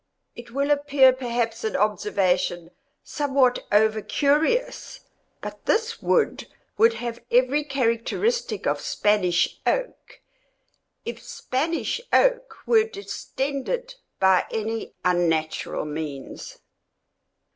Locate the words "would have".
6.75-7.21